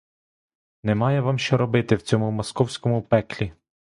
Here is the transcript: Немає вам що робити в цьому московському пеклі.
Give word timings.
Немає 0.83 1.21
вам 1.21 1.39
що 1.39 1.57
робити 1.57 1.95
в 1.95 2.01
цьому 2.01 2.31
московському 2.31 3.01
пеклі. 3.01 3.53